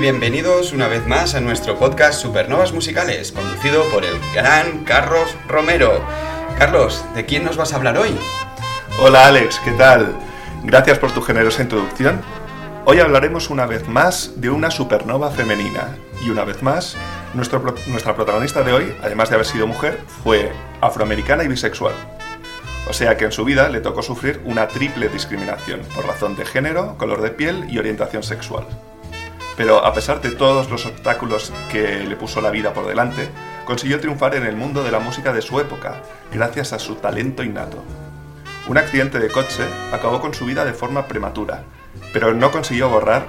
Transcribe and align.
Bienvenidos 0.00 0.72
una 0.72 0.88
vez 0.88 1.06
más 1.06 1.34
a 1.34 1.42
nuestro 1.42 1.78
podcast 1.78 2.22
Supernovas 2.22 2.72
Musicales, 2.72 3.32
conducido 3.32 3.84
por 3.90 4.02
el 4.02 4.18
gran 4.34 4.82
Carlos 4.84 5.36
Romero. 5.46 6.00
Carlos, 6.58 7.04
¿de 7.14 7.26
quién 7.26 7.44
nos 7.44 7.58
vas 7.58 7.74
a 7.74 7.76
hablar 7.76 7.98
hoy? 7.98 8.16
Hola 8.98 9.26
Alex, 9.26 9.60
¿qué 9.62 9.72
tal? 9.72 10.16
Gracias 10.64 10.98
por 10.98 11.12
tu 11.12 11.20
generosa 11.20 11.62
introducción. 11.62 12.22
Hoy 12.86 12.98
hablaremos 12.98 13.50
una 13.50 13.66
vez 13.66 13.88
más 13.88 14.40
de 14.40 14.48
una 14.48 14.70
supernova 14.70 15.30
femenina. 15.30 15.98
Y 16.24 16.30
una 16.30 16.44
vez 16.44 16.62
más, 16.62 16.96
nuestro 17.34 17.62
nuestra 17.86 18.16
protagonista 18.16 18.62
de 18.62 18.72
hoy, 18.72 18.94
además 19.02 19.28
de 19.28 19.34
haber 19.34 19.46
sido 19.46 19.66
mujer, 19.66 20.00
fue 20.24 20.50
afroamericana 20.80 21.44
y 21.44 21.48
bisexual. 21.48 21.92
O 22.88 22.94
sea 22.94 23.18
que 23.18 23.26
en 23.26 23.32
su 23.32 23.44
vida 23.44 23.68
le 23.68 23.82
tocó 23.82 24.02
sufrir 24.02 24.40
una 24.46 24.66
triple 24.66 25.10
discriminación 25.10 25.82
por 25.94 26.06
razón 26.06 26.36
de 26.36 26.46
género, 26.46 26.96
color 26.96 27.20
de 27.20 27.30
piel 27.32 27.66
y 27.68 27.78
orientación 27.78 28.22
sexual. 28.22 28.64
Pero 29.60 29.84
a 29.84 29.92
pesar 29.92 30.22
de 30.22 30.30
todos 30.30 30.70
los 30.70 30.86
obstáculos 30.86 31.52
que 31.70 32.00
le 32.00 32.16
puso 32.16 32.40
la 32.40 32.48
vida 32.48 32.72
por 32.72 32.86
delante, 32.86 33.28
consiguió 33.66 34.00
triunfar 34.00 34.34
en 34.34 34.46
el 34.46 34.56
mundo 34.56 34.82
de 34.82 34.90
la 34.90 35.00
música 35.00 35.34
de 35.34 35.42
su 35.42 35.60
época, 35.60 36.00
gracias 36.32 36.72
a 36.72 36.78
su 36.78 36.94
talento 36.94 37.42
innato. 37.42 37.84
Un 38.68 38.78
accidente 38.78 39.18
de 39.18 39.28
coche 39.28 39.64
acabó 39.92 40.22
con 40.22 40.32
su 40.32 40.46
vida 40.46 40.64
de 40.64 40.72
forma 40.72 41.06
prematura, 41.06 41.64
pero 42.14 42.32
no 42.32 42.50
consiguió 42.52 42.88
borrar 42.88 43.26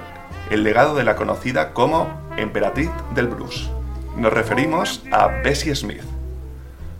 el 0.48 0.62
legado 0.62 0.94
de 0.94 1.04
la 1.04 1.16
conocida 1.16 1.74
como 1.74 2.08
Emperatriz 2.38 2.88
del 3.14 3.26
Blues. 3.26 3.68
Nos 4.16 4.32
referimos 4.32 5.02
a 5.12 5.26
Bessie 5.26 5.76
Smith. 5.76 6.00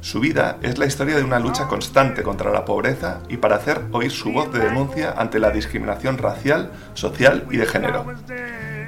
Su 0.02 0.20
vida 0.20 0.58
es 0.60 0.76
la 0.76 0.84
historia 0.84 1.16
de 1.16 1.24
una 1.24 1.38
lucha 1.38 1.68
constante 1.68 2.22
contra 2.22 2.50
la 2.50 2.66
pobreza 2.66 3.22
y 3.30 3.38
para 3.38 3.56
hacer 3.56 3.80
oír 3.92 4.10
su 4.10 4.30
voz 4.30 4.52
de 4.52 4.58
denuncia 4.58 5.14
ante 5.16 5.38
la 5.38 5.48
discriminación 5.52 6.18
racial, 6.18 6.70
social 6.92 7.46
y 7.50 7.56
de 7.56 7.64
género. 7.64 8.04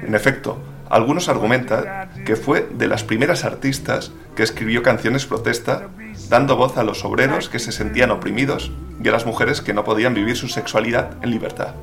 En 0.05 0.13
efecto, 0.13 0.59
algunos 0.89 1.29
argumentan 1.29 2.11
que 2.25 2.35
fue 2.35 2.69
de 2.71 2.87
las 2.87 3.03
primeras 3.03 3.43
artistas 3.43 4.11
que 4.35 4.43
escribió 4.43 4.83
canciones 4.83 5.25
protesta, 5.25 5.87
dando 6.29 6.55
voz 6.55 6.77
a 6.77 6.83
los 6.83 7.03
obreros 7.03 7.49
que 7.49 7.57
se 7.57 7.71
sentían 7.71 8.11
oprimidos 8.11 8.71
y 9.03 9.07
a 9.07 9.11
las 9.11 9.25
mujeres 9.25 9.61
que 9.61 9.73
no 9.73 9.83
podían 9.83 10.13
vivir 10.13 10.37
su 10.37 10.47
sexualidad 10.47 11.17
en 11.23 11.31
libertad. 11.31 11.73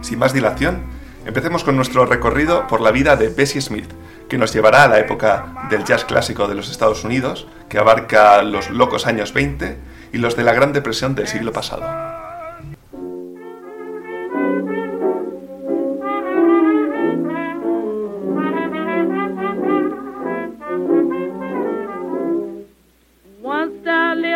Sin 0.00 0.18
más 0.18 0.32
dilación, 0.32 0.82
empecemos 1.26 1.62
con 1.62 1.76
nuestro 1.76 2.06
recorrido 2.06 2.66
por 2.68 2.80
la 2.80 2.90
vida 2.90 3.16
de 3.16 3.28
Bessie 3.28 3.60
Smith, 3.60 3.90
que 4.30 4.38
nos 4.38 4.54
llevará 4.54 4.84
a 4.84 4.88
la 4.88 4.98
época 4.98 5.68
del 5.68 5.84
jazz 5.84 6.06
clásico 6.06 6.48
de 6.48 6.54
los 6.54 6.70
Estados 6.70 7.04
Unidos, 7.04 7.46
que 7.68 7.78
abarca 7.78 8.42
los 8.42 8.70
locos 8.70 9.06
años 9.06 9.34
20 9.34 9.76
y 10.14 10.18
los 10.18 10.36
de 10.36 10.44
la 10.44 10.54
Gran 10.54 10.72
Depresión 10.72 11.14
del 11.14 11.28
siglo 11.28 11.52
pasado. 11.52 12.19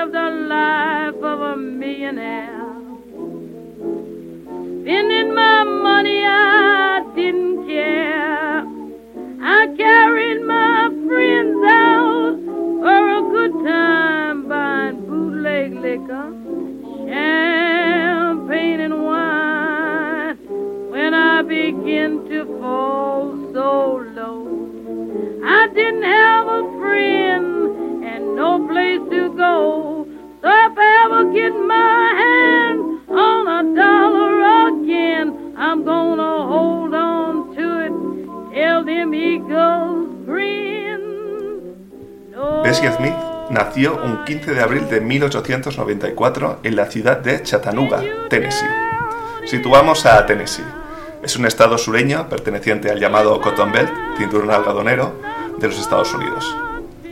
Lived 0.04 0.16
a 0.16 0.30
life 0.30 1.22
of 1.22 1.40
a 1.40 1.56
millionaire. 1.56 2.60
Spending 4.82 5.34
my 5.34 5.64
money, 5.64 6.22
I 6.26 7.10
didn't 7.16 7.66
care. 7.66 8.33
15 44.24 44.54
de 44.54 44.60
abril 44.62 44.88
de 44.88 45.02
1894 45.02 46.60
en 46.62 46.76
la 46.76 46.86
ciudad 46.86 47.18
de 47.18 47.42
Chattanooga, 47.42 48.02
Tennessee. 48.30 48.66
Situamos 49.44 50.06
a 50.06 50.24
Tennessee. 50.24 50.64
Es 51.22 51.36
un 51.36 51.44
estado 51.44 51.76
sureño 51.76 52.26
perteneciente 52.30 52.90
al 52.90 52.98
llamado 52.98 53.38
Cotton 53.42 53.70
Belt, 53.70 53.92
cinturón 54.16 54.50
algodonero, 54.50 55.20
de 55.58 55.68
los 55.68 55.78
Estados 55.78 56.14
Unidos. 56.14 56.56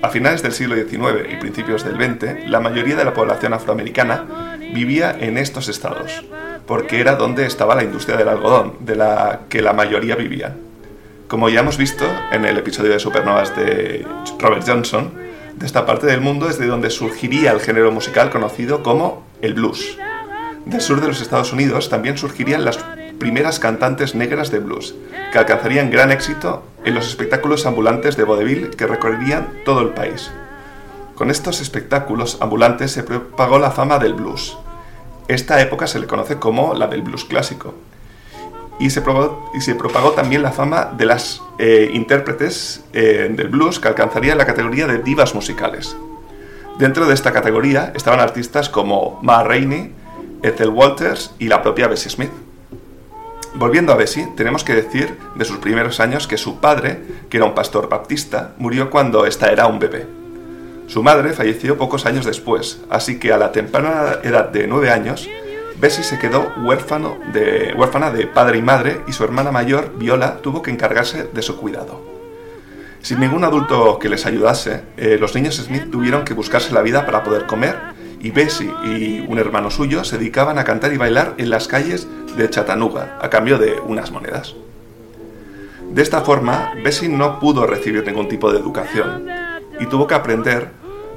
A 0.01 0.09
finales 0.09 0.43
del 0.43 0.53
siglo 0.53 0.75
XIX 0.75 1.31
y 1.31 1.37
principios 1.37 1.85
del 1.85 1.97
XX, 1.97 2.49
la 2.49 2.61
mayoría 2.61 2.97
de 2.97 3.05
la 3.05 3.13
población 3.13 3.53
afroamericana 3.53 4.57
vivía 4.73 5.15
en 5.21 5.37
estos 5.37 5.69
estados, 5.69 6.25
porque 6.67 7.01
era 7.01 7.17
donde 7.17 7.45
estaba 7.45 7.75
la 7.75 7.85
industria 7.85 8.17
del 8.17 8.29
algodón, 8.29 8.77
de 8.81 8.97
la 8.97 9.41
que 9.51 9.61
la 9.61 9.75
mayoría 9.75 10.17
vivían. 10.17 10.57
Como 11.29 11.51
ya 11.51 11.61
hemos 11.61 11.77
visto 11.77 12.07
en 12.31 12.47
el 12.47 12.57
episodio 12.57 12.91
de 12.91 12.99
Supernovas 12.99 13.55
de 13.55 14.07
Robert 14.39 14.65
Johnson, 14.67 15.13
de 15.57 15.67
esta 15.67 15.87
parte 15.87 16.07
del 16.07 16.21
mundo 16.21 16.49
es 16.49 16.59
de 16.59 16.67
donde 16.67 16.91
surgiría 16.91 17.53
el 17.53 17.61
género 17.61 17.93
musical 17.93 18.31
conocido 18.31 18.83
como 18.83 19.25
el 19.41 19.55
blues. 19.55 19.99
Del 20.65 20.81
sur 20.81 21.01
de 21.01 21.09
los 21.09 21.21
Estados 21.21 21.53
Unidos 21.53 21.89
también 21.89 22.17
surgirían 22.17 22.65
las 22.65 22.79
primeras 23.19 23.59
cantantes 23.59 24.15
negras 24.15 24.51
de 24.51 24.59
blues, 24.59 24.95
que 25.33 25.39
alcanzarían 25.39 25.91
gran 25.91 26.11
éxito 26.11 26.65
en 26.85 26.95
los 26.95 27.07
espectáculos 27.07 27.67
ambulantes 27.67 28.17
de 28.17 28.25
vodevil 28.25 28.71
que 28.71 28.87
recorrerían 28.87 29.49
todo 29.65 29.81
el 29.81 29.91
país. 29.91 30.31
Con 31.15 31.31
estos 31.31 31.61
espectáculos 31.61 32.39
ambulantes 32.41 32.93
se 32.93 33.03
propagó 33.03 33.59
la 33.59 33.71
fama 33.71 33.99
del 33.99 34.15
blues. 34.15 34.57
Esta 35.29 35.61
época 35.61 35.87
se 35.87 36.01
le 36.01 36.07
conoce 36.07 36.39
como 36.39 36.75
la 36.75 36.89
del 36.89 37.03
blues 37.03 37.25
clásico. 37.25 37.75
Y 38.83 38.91
se, 38.91 39.01
propagó, 39.01 40.11
también 40.11 40.43
la 40.43 40.51
fama 40.51 40.93
de 40.97 41.07
las 41.07 41.41
eh, 41.61 41.89
intérpretes 41.93 42.83
eh, 42.93 43.31
del 43.33 43.47
blues 43.47 43.79
que 43.79 43.87
alcanzarían 43.87 44.37
la 44.37 44.45
categoría 44.45 44.89
de 44.89 44.99
divas 44.99 45.37
musicales. 45.37 45.97
Dentro 46.81 47.07
de 47.07 47.15
esta 47.15 47.33
categoría 47.33 47.93
estaban 47.95 48.19
artistas 48.19 48.69
como 48.69 49.21
Ma 49.23 49.45
Rainey, 49.45 49.93
Ethel 50.43 50.71
Walters 50.71 51.33
y 51.39 51.47
la 51.47 51.63
propia 51.63 51.87
Bessie 51.87 52.11
Smith. 52.11 52.33
Volviendo 53.55 53.93
a 53.93 53.97
Bessie, 53.97 54.27
tenemos 54.37 54.65
que 54.65 54.75
decir 54.75 55.17
de 55.37 55.45
sus 55.45 55.59
primeros 55.59 56.01
años 56.01 56.27
que 56.27 56.37
su 56.37 56.59
padre, 56.59 56.99
que 57.31 57.37
era 57.37 57.47
un 57.47 57.55
pastor 57.55 57.89
baptista, 57.89 58.55
murió 58.59 58.91
cuando 58.91 59.27
ésta 59.27 59.53
era 59.53 59.69
un 59.69 59.79
bebé. 59.79 60.09
Su 60.89 61.05
madre 61.05 61.35
falleció 61.35 61.79
pocos 61.79 62.05
años 62.05 62.27
después, 62.27 62.81
así 62.91 63.21
que 63.21 63.33
a 63.33 63.39
la 63.39 63.53
temprana 63.53 64.19
edad 64.25 64.49
de 64.49 64.67
nueve 64.67 64.91
años, 64.91 65.29
Bessie 65.79 66.05
se 66.05 66.19
quedó 66.19 66.53
huérfano 66.63 67.19
de, 67.33 67.75
huérfana 67.77 68.11
de 68.11 68.27
padre 68.27 68.59
y 68.59 68.63
madre 68.63 69.01
y 69.07 69.13
su 69.13 69.25
hermana 69.25 69.51
mayor, 69.51 69.93
Viola, 69.97 70.39
tuvo 70.39 70.63
que 70.63 70.71
encargarse 70.71 71.25
de 71.33 71.43
su 71.43 71.57
cuidado. 71.57 72.01
Sin 73.01 73.19
ningún 73.19 73.45
adulto 73.45 73.99
que 73.99 74.09
les 74.09 74.27
ayudase, 74.27 74.83
eh, 74.97 75.17
los 75.21 75.35
niños 75.35 75.57
Smith 75.57 75.91
tuvieron 75.91 76.25
que 76.25 76.35
buscarse 76.35 76.73
la 76.73 76.83
vida 76.83 77.05
para 77.05 77.25
poder 77.25 77.47
comer 77.47 77.77
y 78.21 78.31
Bessie 78.31 78.73
y 78.85 79.27
un 79.29 79.39
hermano 79.39 79.71
suyo 79.71 80.05
se 80.05 80.19
dedicaban 80.19 80.59
a 80.59 80.65
cantar 80.65 80.93
y 80.93 80.97
bailar 80.97 81.35
en 81.39 81.51
las 81.51 81.67
calles 81.67 82.07
de 82.37 82.49
Chattanooga 82.49 83.19
a 83.21 83.29
cambio 83.29 83.59
de 83.59 83.81
unas 83.81 84.13
monedas. 84.13 84.55
De 85.91 86.01
esta 86.01 86.23
forma, 86.23 86.73
Bessie 86.83 87.09
no 87.09 87.41
pudo 87.41 87.67
recibir 87.67 88.07
ningún 88.07 88.29
tipo 88.29 88.53
de 88.53 88.61
educación 88.61 89.27
y 89.81 89.87
tuvo 89.87 90.07
que 90.07 90.15
aprender, 90.15 90.71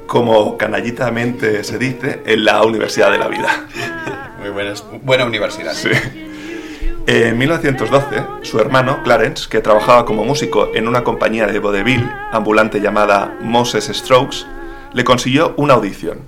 como 0.06 0.56
canallitamente 0.56 1.64
se 1.64 1.78
dice, 1.78 2.22
en 2.26 2.44
la 2.44 2.62
Universidad 2.62 3.10
de 3.10 3.18
la 3.18 3.28
Vida. 3.28 3.66
Muy 4.40 4.50
buena, 4.50 4.74
buena 5.02 5.24
universidad. 5.24 5.72
Sí. 5.72 5.90
En 7.08 7.38
1912, 7.38 8.24
su 8.42 8.58
hermano, 8.58 9.02
Clarence, 9.04 9.48
que 9.48 9.60
trabajaba 9.60 10.04
como 10.04 10.24
músico 10.24 10.72
en 10.74 10.88
una 10.88 11.04
compañía 11.04 11.46
de 11.46 11.58
vodevil 11.60 12.10
ambulante 12.32 12.80
llamada 12.80 13.36
Moses 13.40 13.84
Strokes, 13.92 14.38
le 14.92 15.04
consiguió 15.04 15.54
una 15.56 15.74
audición. 15.74 16.18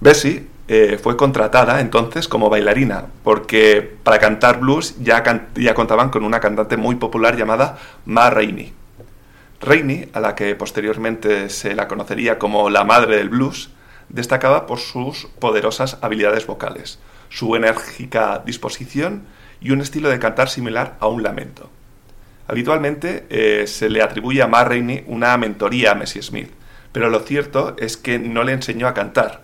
Bessie 0.00 0.46
eh, 0.66 0.98
fue 1.00 1.16
contratada 1.16 1.80
entonces 1.80 2.26
como 2.26 2.50
bailarina, 2.50 3.04
porque 3.22 3.96
para 4.02 4.18
cantar 4.18 4.58
blues 4.58 4.96
ya, 5.00 5.22
ya 5.54 5.74
contaban 5.74 6.10
con 6.10 6.24
una 6.24 6.40
cantante 6.40 6.76
muy 6.76 6.96
popular 6.96 7.36
llamada 7.36 7.78
Ma 8.04 8.30
Rainey. 8.30 8.72
Rainey, 9.60 10.08
a 10.14 10.20
la 10.20 10.34
que 10.34 10.54
posteriormente 10.54 11.50
se 11.50 11.74
la 11.74 11.86
conocería 11.86 12.38
como 12.38 12.70
la 12.70 12.84
madre 12.84 13.16
del 13.16 13.28
blues, 13.28 13.70
destacaba 14.08 14.66
por 14.66 14.78
sus 14.78 15.26
poderosas 15.38 15.98
habilidades 16.00 16.46
vocales, 16.46 16.98
su 17.28 17.54
enérgica 17.54 18.42
disposición 18.44 19.24
y 19.60 19.70
un 19.70 19.82
estilo 19.82 20.08
de 20.08 20.18
cantar 20.18 20.48
similar 20.48 20.96
a 20.98 21.08
un 21.08 21.22
lamento. 21.22 21.70
Habitualmente 22.48 23.26
eh, 23.28 23.66
se 23.66 23.90
le 23.90 24.02
atribuye 24.02 24.42
a 24.42 24.48
Ma 24.48 24.64
Rainey 24.64 25.04
una 25.06 25.36
mentoría 25.36 25.92
a 25.92 25.94
Messi 25.94 26.22
Smith, 26.22 26.50
pero 26.90 27.10
lo 27.10 27.20
cierto 27.20 27.76
es 27.78 27.96
que 27.96 28.18
no 28.18 28.42
le 28.42 28.52
enseñó 28.52 28.88
a 28.88 28.94
cantar. 28.94 29.42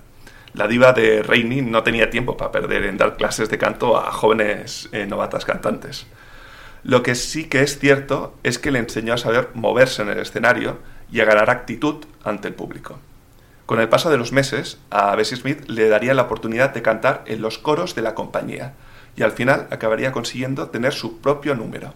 La 0.54 0.66
diva 0.66 0.92
de 0.92 1.22
Rainey 1.22 1.60
no 1.60 1.82
tenía 1.82 2.08
tiempo 2.08 2.36
para 2.36 2.50
perder 2.50 2.84
en 2.84 2.96
dar 2.96 3.16
clases 3.16 3.50
de 3.50 3.58
canto 3.58 3.98
a 3.98 4.10
jóvenes 4.10 4.88
eh, 4.92 5.06
novatas 5.06 5.44
cantantes. 5.44 6.06
Lo 6.86 7.02
que 7.02 7.16
sí 7.16 7.46
que 7.46 7.62
es 7.62 7.80
cierto 7.80 8.36
es 8.44 8.60
que 8.60 8.70
le 8.70 8.78
enseñó 8.78 9.12
a 9.14 9.18
saber 9.18 9.48
moverse 9.54 10.02
en 10.02 10.08
el 10.08 10.20
escenario 10.20 10.78
y 11.10 11.18
a 11.18 11.24
ganar 11.24 11.50
actitud 11.50 12.04
ante 12.22 12.46
el 12.46 12.54
público. 12.54 13.00
Con 13.66 13.80
el 13.80 13.88
paso 13.88 14.08
de 14.08 14.18
los 14.18 14.30
meses, 14.30 14.78
a 14.90 15.12
Bessie 15.16 15.36
Smith 15.36 15.64
le 15.66 15.88
daría 15.88 16.14
la 16.14 16.22
oportunidad 16.22 16.72
de 16.72 16.82
cantar 16.82 17.24
en 17.26 17.42
los 17.42 17.58
coros 17.58 17.96
de 17.96 18.02
la 18.02 18.14
compañía, 18.14 18.74
y 19.16 19.24
al 19.24 19.32
final 19.32 19.66
acabaría 19.72 20.12
consiguiendo 20.12 20.68
tener 20.68 20.92
su 20.92 21.20
propio 21.20 21.56
número. 21.56 21.92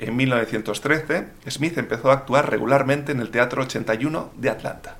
En 0.00 0.16
1913, 0.16 1.28
Smith 1.48 1.78
empezó 1.78 2.10
a 2.10 2.14
actuar 2.14 2.50
regularmente 2.50 3.12
en 3.12 3.20
el 3.20 3.30
Teatro 3.30 3.62
81 3.62 4.32
de 4.38 4.50
Atlanta. 4.50 4.96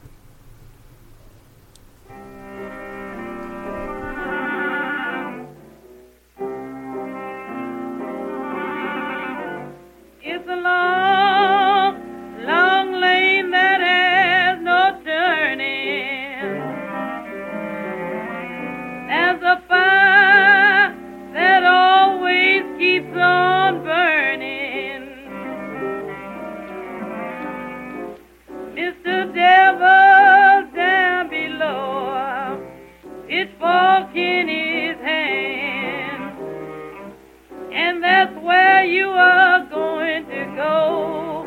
You 38.93 39.09
are 39.09 39.65
going 39.71 40.27
to 40.27 40.45
go. 40.55 41.47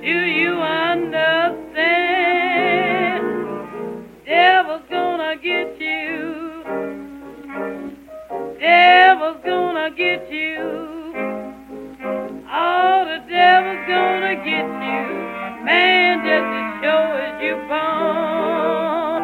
Do 0.00 0.08
you 0.08 0.54
understand? 0.54 1.76
Devil's 4.26 4.82
gonna 4.90 5.36
get 5.36 5.80
you. 5.80 6.64
Devil's 8.58 9.40
gonna 9.44 9.90
get 9.96 10.28
you. 10.32 11.14
Oh, 12.50 13.04
the 13.10 13.18
devil's 13.30 13.86
gonna 13.86 14.34
get 14.50 14.66
you. 14.66 15.06
Man, 15.64 16.24
just 16.26 16.50
as 16.60 16.68
sure 16.82 17.14
as 17.26 17.36
you 17.46 17.54
born. 17.70 19.22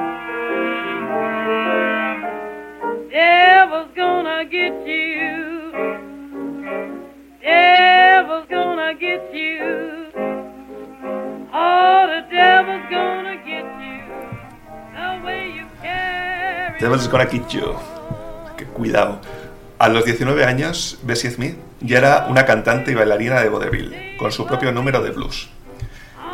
Devil's 3.10 3.92
gonna 3.96 4.44
get 4.44 4.86
you. 4.86 5.01
Devil's 16.82 17.08
Gonna 17.08 17.26
Get 17.26 17.46
You. 17.50 17.76
Que 18.56 18.64
cuidado. 18.64 19.20
A 19.78 19.88
los 19.88 20.04
19 20.04 20.44
años, 20.44 20.98
Bessie 21.04 21.30
Smith 21.30 21.56
ya 21.80 21.98
era 21.98 22.26
una 22.28 22.44
cantante 22.44 22.90
y 22.90 22.94
bailarina 22.94 23.40
de 23.40 23.48
vodevil, 23.48 24.16
con 24.18 24.32
su 24.32 24.48
propio 24.48 24.72
número 24.72 25.00
de 25.00 25.10
blues. 25.10 25.48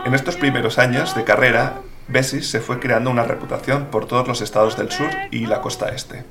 En 0.06 0.14
estos 0.14 0.36
primeros 0.36 0.78
años 0.78 1.14
de 1.14 1.24
carrera, 1.24 1.82
Bessie 2.08 2.42
se 2.42 2.60
fue 2.60 2.80
creando 2.80 3.10
una 3.10 3.24
reputación 3.24 3.88
por 3.90 4.06
todos 4.06 4.26
los 4.26 4.40
estados 4.40 4.78
del 4.78 4.90
sur 4.90 5.10
y 5.30 5.44
la 5.44 5.60
costa 5.60 5.90
este. 5.90 6.24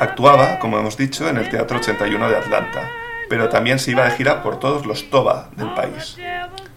Actuaba, 0.00 0.58
como 0.58 0.78
hemos 0.78 0.96
dicho, 0.96 1.28
en 1.28 1.36
el 1.36 1.50
Teatro 1.50 1.76
81 1.76 2.30
de 2.30 2.36
Atlanta, 2.36 2.88
pero 3.28 3.50
también 3.50 3.78
se 3.78 3.90
iba 3.90 4.06
de 4.06 4.12
gira 4.12 4.42
por 4.42 4.58
todos 4.58 4.86
los 4.86 5.10
TOBA 5.10 5.50
del 5.54 5.74
país. 5.74 6.16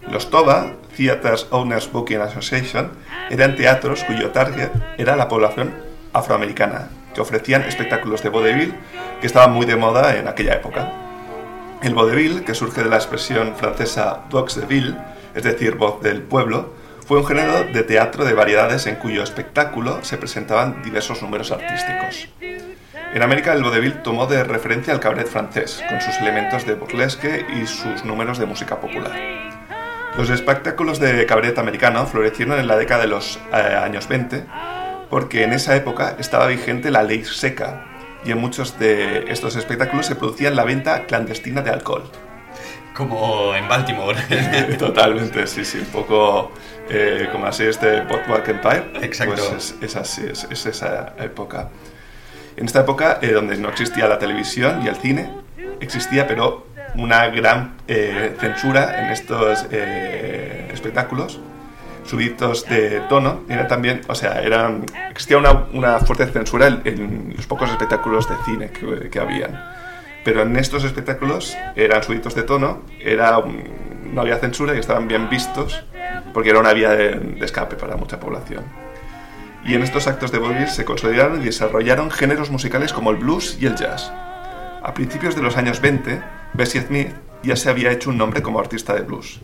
Los 0.06 0.28
TOBA, 0.28 0.74
Theaters 0.98 1.46
Owners 1.48 1.90
Booking 1.90 2.20
Association, 2.20 2.90
eran 3.30 3.56
teatros 3.56 4.04
cuyo 4.04 4.32
target 4.32 4.70
era 4.98 5.16
la 5.16 5.28
población 5.28 5.91
afroamericana, 6.12 6.88
que 7.14 7.20
ofrecían 7.20 7.62
espectáculos 7.62 8.22
de 8.22 8.28
vodevil 8.28 8.74
que 9.20 9.26
estaban 9.26 9.52
muy 9.52 9.66
de 9.66 9.76
moda 9.76 10.16
en 10.16 10.28
aquella 10.28 10.54
época. 10.54 10.90
El 11.82 11.94
vodevil, 11.94 12.44
que 12.44 12.54
surge 12.54 12.82
de 12.82 12.90
la 12.90 12.96
expresión 12.96 13.54
francesa 13.56 14.20
vox 14.30 14.56
de 14.56 14.66
ville, 14.66 14.96
es 15.34 15.42
decir, 15.42 15.76
voz 15.76 16.00
del 16.02 16.22
pueblo, 16.22 16.74
fue 17.06 17.18
un 17.18 17.26
género 17.26 17.64
de 17.64 17.82
teatro 17.82 18.24
de 18.24 18.32
variedades 18.32 18.86
en 18.86 18.96
cuyo 18.96 19.22
espectáculo 19.22 20.02
se 20.04 20.16
presentaban 20.16 20.82
diversos 20.82 21.20
números 21.22 21.50
artísticos. 21.50 22.28
En 23.14 23.22
América 23.22 23.52
el 23.52 23.62
vodevil 23.62 24.00
tomó 24.02 24.26
de 24.26 24.44
referencia 24.44 24.94
al 24.94 25.00
cabaret 25.00 25.26
francés, 25.26 25.82
con 25.88 26.00
sus 26.00 26.16
elementos 26.18 26.64
de 26.64 26.74
burlesque 26.74 27.44
y 27.60 27.66
sus 27.66 28.04
números 28.04 28.38
de 28.38 28.46
música 28.46 28.80
popular. 28.80 29.12
Los 30.16 30.30
espectáculos 30.30 30.98
de 31.00 31.26
cabaret 31.26 31.58
americano 31.58 32.06
florecieron 32.06 32.58
en 32.58 32.68
la 32.68 32.76
década 32.76 33.02
de 33.02 33.08
los 33.08 33.38
eh, 33.52 33.56
años 33.56 34.08
20 34.08 34.44
porque 35.12 35.44
en 35.44 35.52
esa 35.52 35.76
época 35.76 36.16
estaba 36.18 36.46
vigente 36.46 36.90
la 36.90 37.02
ley 37.02 37.22
seca 37.22 37.84
y 38.24 38.30
en 38.30 38.38
muchos 38.38 38.78
de 38.78 39.30
estos 39.30 39.56
espectáculos 39.56 40.06
se 40.06 40.16
producía 40.16 40.50
la 40.50 40.64
venta 40.64 41.04
clandestina 41.04 41.60
de 41.60 41.68
alcohol. 41.68 42.04
Como 42.94 43.54
en 43.54 43.68
Baltimore. 43.68 44.16
Totalmente, 44.78 45.46
sí, 45.46 45.66
sí, 45.66 45.80
un 45.80 45.92
poco 45.92 46.52
eh, 46.88 47.28
como 47.30 47.44
así 47.44 47.64
este 47.64 48.00
Boardwalk 48.00 48.48
Empire. 48.48 48.84
Exacto. 49.02 49.34
Pues 49.50 49.74
es, 49.74 49.82
es 49.82 49.96
así, 49.96 50.22
es, 50.32 50.48
es 50.50 50.64
esa 50.64 51.12
época. 51.18 51.68
En 52.56 52.64
esta 52.64 52.80
época, 52.80 53.18
eh, 53.20 53.32
donde 53.32 53.58
no 53.58 53.68
existía 53.68 54.08
la 54.08 54.18
televisión 54.18 54.80
y 54.82 54.88
el 54.88 54.96
cine, 54.96 55.30
existía 55.80 56.26
pero 56.26 56.66
una 56.94 57.26
gran 57.28 57.76
eh, 57.86 58.34
censura 58.40 59.04
en 59.04 59.10
estos 59.10 59.66
eh, 59.70 60.70
espectáculos, 60.72 61.38
subidos 62.04 62.68
de 62.68 63.00
tono, 63.08 63.42
era 63.48 63.66
también, 63.66 64.02
o 64.08 64.14
sea, 64.14 64.42
eran, 64.42 64.84
existía 65.10 65.38
una, 65.38 65.66
una 65.72 65.98
fuerte 66.00 66.26
censura 66.26 66.66
en, 66.84 67.34
los 67.36 67.46
pocos 67.46 67.70
espectáculos 67.70 68.28
de 68.28 68.34
cine 68.44 68.70
que, 68.70 69.08
que 69.08 69.20
habían. 69.20 69.58
Pero 70.24 70.42
en 70.42 70.56
estos 70.56 70.84
espectáculos 70.84 71.56
eran 71.74 72.02
subidos 72.02 72.34
de 72.34 72.42
tono, 72.42 72.82
era 73.00 73.38
no 74.12 74.20
había 74.20 74.36
censura 74.36 74.74
y 74.74 74.78
estaban 74.78 75.08
bien 75.08 75.28
vistos 75.28 75.82
porque 76.32 76.50
era 76.50 76.60
una 76.60 76.72
vía 76.72 76.90
de, 76.90 77.38
escape 77.40 77.76
para 77.76 77.96
mucha 77.96 78.20
población. 78.20 78.64
y 79.64 79.74
en 79.74 79.82
estos 79.82 80.08
actos 80.08 80.32
de 80.32 80.38
vodevil 80.38 80.68
se 80.68 80.84
consolidaron 80.84 81.40
y 81.40 81.44
desarrollaron 81.44 82.10
géneros 82.10 82.50
musicales 82.50 82.92
como 82.92 83.10
el 83.10 83.16
blues 83.16 83.56
y 83.60 83.66
el 83.66 83.76
jazz. 83.76 84.10
A 84.82 84.92
principios 84.92 85.36
de 85.36 85.42
los 85.42 85.56
años 85.56 85.80
20, 85.80 86.20
Bessie 86.54 86.80
Smith 86.80 87.10
ya 87.44 87.54
se 87.54 87.70
había 87.70 87.92
hecho 87.92 88.10
un 88.10 88.18
nombre 88.18 88.42
como 88.42 88.58
artista 88.58 88.92
de 88.94 89.02
blues. 89.02 89.40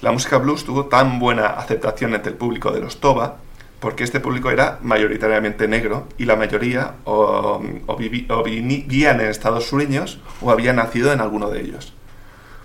La 0.00 0.12
música 0.12 0.38
blues 0.38 0.64
tuvo 0.64 0.86
tan 0.86 1.18
buena 1.18 1.46
aceptación 1.46 2.14
entre 2.14 2.32
el 2.32 2.38
público 2.38 2.70
de 2.70 2.80
los 2.80 3.00
Toba 3.00 3.38
porque 3.84 4.02
este 4.02 4.18
público 4.18 4.50
era 4.50 4.78
mayoritariamente 4.80 5.68
negro 5.68 6.08
y 6.16 6.24
la 6.24 6.36
mayoría 6.36 6.94
o, 7.04 7.60
vivían 7.98 9.20
en 9.20 9.26
estados 9.26 9.66
sureños 9.66 10.20
o 10.40 10.50
habían 10.50 10.76
nacido 10.76 11.12
en 11.12 11.20
alguno 11.20 11.50
de 11.50 11.60
ellos. 11.60 11.92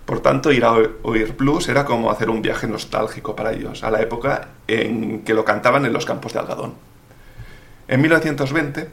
Por 0.06 0.22
tanto, 0.22 0.54
ir 0.54 0.64
a 0.64 0.72
oír 0.72 1.36
blues 1.38 1.68
era 1.68 1.84
como 1.84 2.10
hacer 2.10 2.30
un 2.30 2.42
viaje 2.42 2.68
nostálgico 2.68 3.36
para 3.36 3.52
ellos, 3.52 3.84
a 3.84 3.92
la 3.92 4.02
época 4.02 4.48
en 4.68 5.24
que 5.24 5.34
lo 5.34 5.44
cantaban 5.44 5.86
en 5.86 5.92
los 5.92 6.06
campos 6.06 6.32
de 6.32 6.40
algodón. 6.40 6.76
En 7.90 8.00
1920, 8.00 8.88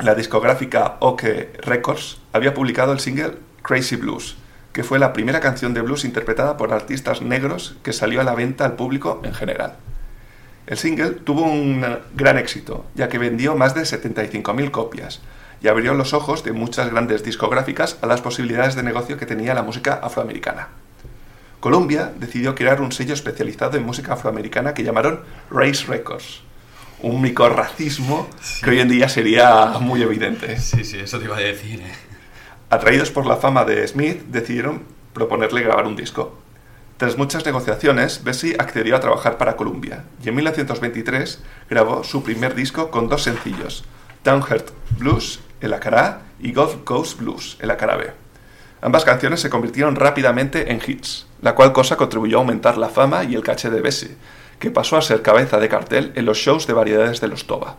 la 0.00 0.16
discográfica 0.16 0.96
OK 0.98 1.22
Records 1.62 2.18
había 2.32 2.54
publicado 2.54 2.92
el 2.92 2.98
single 2.98 3.34
Crazy 3.62 3.94
Blues, 3.94 4.36
que 4.76 4.84
fue 4.84 4.98
la 4.98 5.14
primera 5.14 5.40
canción 5.40 5.72
de 5.72 5.80
blues 5.80 6.04
interpretada 6.04 6.58
por 6.58 6.70
artistas 6.70 7.22
negros 7.22 7.76
que 7.82 7.94
salió 7.94 8.20
a 8.20 8.24
la 8.24 8.34
venta 8.34 8.66
al 8.66 8.74
público 8.76 9.22
en 9.24 9.32
general. 9.32 9.76
El 10.66 10.76
single 10.76 11.12
tuvo 11.12 11.44
un 11.44 11.82
gran 12.14 12.36
éxito, 12.36 12.84
ya 12.94 13.08
que 13.08 13.16
vendió 13.16 13.56
más 13.56 13.74
de 13.74 13.80
75.000 13.84 14.70
copias 14.70 15.22
y 15.62 15.68
abrió 15.68 15.94
los 15.94 16.12
ojos 16.12 16.44
de 16.44 16.52
muchas 16.52 16.90
grandes 16.90 17.24
discográficas 17.24 17.96
a 18.02 18.06
las 18.06 18.20
posibilidades 18.20 18.74
de 18.74 18.82
negocio 18.82 19.16
que 19.16 19.24
tenía 19.24 19.54
la 19.54 19.62
música 19.62 19.94
afroamericana. 19.94 20.68
Columbia 21.60 22.12
decidió 22.20 22.54
crear 22.54 22.82
un 22.82 22.92
sello 22.92 23.14
especializado 23.14 23.78
en 23.78 23.86
música 23.86 24.12
afroamericana 24.12 24.74
que 24.74 24.84
llamaron 24.84 25.20
Race 25.50 25.86
Records, 25.88 26.42
un 27.00 27.22
micorracismo 27.22 28.28
que 28.62 28.68
hoy 28.68 28.80
en 28.80 28.90
día 28.90 29.08
sería 29.08 29.68
muy 29.80 30.02
evidente. 30.02 30.58
Sí, 30.58 30.84
sí, 30.84 30.98
eso 30.98 31.18
te 31.18 31.24
iba 31.24 31.38
a 31.38 31.40
decir. 31.40 31.80
eh. 31.80 32.15
Atraídos 32.68 33.12
por 33.12 33.26
la 33.26 33.36
fama 33.36 33.64
de 33.64 33.86
Smith, 33.86 34.22
decidieron 34.26 34.82
proponerle 35.12 35.62
grabar 35.62 35.86
un 35.86 35.94
disco. 35.94 36.36
Tras 36.96 37.16
muchas 37.16 37.46
negociaciones, 37.46 38.24
Bessie 38.24 38.56
accedió 38.58 38.96
a 38.96 39.00
trabajar 39.00 39.38
para 39.38 39.54
Columbia 39.54 40.04
y 40.24 40.28
en 40.28 40.34
1923 40.34 41.42
grabó 41.70 42.02
su 42.02 42.24
primer 42.24 42.56
disco 42.56 42.90
con 42.90 43.08
dos 43.08 43.22
sencillos, 43.22 43.84
Downheart 44.24 44.70
Blues 44.98 45.38
en 45.60 45.70
la 45.70 45.78
cara 45.78 46.06
A 46.06 46.22
y 46.40 46.52
Gulf 46.52 46.76
Coast 46.82 47.20
Blues 47.20 47.56
en 47.60 47.68
la 47.68 47.76
cara 47.76 47.96
B. 47.96 48.10
Ambas 48.80 49.04
canciones 49.04 49.40
se 49.40 49.50
convirtieron 49.50 49.94
rápidamente 49.94 50.72
en 50.72 50.80
hits, 50.84 51.28
la 51.42 51.54
cual 51.54 51.72
cosa 51.72 51.96
contribuyó 51.96 52.38
a 52.38 52.40
aumentar 52.40 52.78
la 52.78 52.88
fama 52.88 53.22
y 53.22 53.36
el 53.36 53.44
caché 53.44 53.70
de 53.70 53.80
Bessie, 53.80 54.16
que 54.58 54.72
pasó 54.72 54.96
a 54.96 55.02
ser 55.02 55.22
cabeza 55.22 55.60
de 55.60 55.68
cartel 55.68 56.10
en 56.16 56.24
los 56.24 56.38
shows 56.38 56.66
de 56.66 56.72
variedades 56.72 57.20
de 57.20 57.28
los 57.28 57.46
Toba. 57.46 57.76